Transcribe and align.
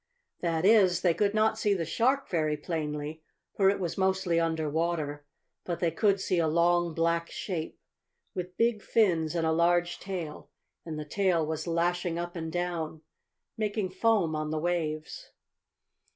That 0.39 0.65
is, 0.65 1.01
they 1.01 1.13
could 1.13 1.35
not 1.35 1.59
see 1.59 1.75
the 1.75 1.85
shark 1.85 2.27
very 2.27 2.57
plainly, 2.57 3.21
for 3.55 3.69
it 3.69 3.79
was 3.79 3.99
mostly 3.99 4.39
under 4.39 4.67
water, 4.67 5.27
but 5.63 5.79
they 5.79 5.91
could 5.91 6.19
see 6.19 6.39
a 6.39 6.47
long, 6.47 6.95
black 6.95 7.29
shape, 7.29 7.79
with 8.33 8.57
big 8.57 8.81
fins 8.81 9.35
and 9.35 9.45
a 9.45 9.51
large 9.51 9.99
tail, 9.99 10.49
and 10.87 10.97
the 10.97 11.05
tail 11.05 11.45
was 11.45 11.67
lashing 11.67 12.17
up 12.17 12.35
and 12.35 12.51
down, 12.51 13.01
making 13.57 13.91
foam 13.91 14.35
on 14.35 14.49
the 14.49 14.57
waves. 14.57 15.29